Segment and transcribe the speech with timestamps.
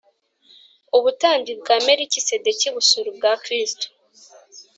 [0.97, 3.87] ubutambyi bwa melikisedeki buzura ubwa krisito